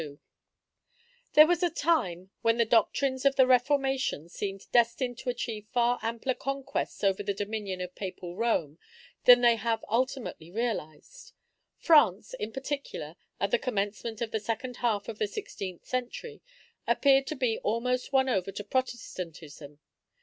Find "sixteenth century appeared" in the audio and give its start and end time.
15.27-17.27